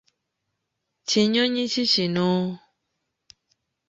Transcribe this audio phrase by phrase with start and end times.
[1.09, 2.29] Kinyonyi ki kino?